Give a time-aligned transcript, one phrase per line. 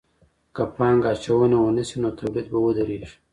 [0.55, 3.09] که پانګه اچونه ونه سي نو توليد به ودرېږي.